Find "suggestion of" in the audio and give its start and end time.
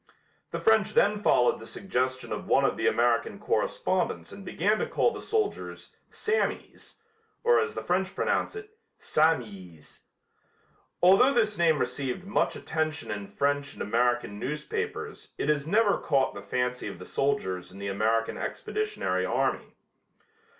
1.67-2.47